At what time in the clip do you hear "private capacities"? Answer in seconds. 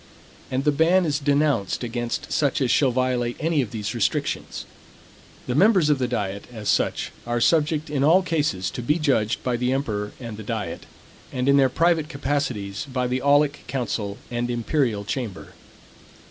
11.69-12.87